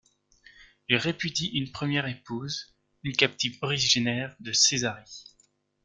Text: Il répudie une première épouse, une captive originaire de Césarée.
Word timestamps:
Il 0.89 0.95
répudie 0.97 1.49
une 1.53 1.71
première 1.71 2.07
épouse, 2.07 2.75
une 3.03 3.15
captive 3.15 3.59
originaire 3.61 4.35
de 4.39 4.51
Césarée. 4.51 5.05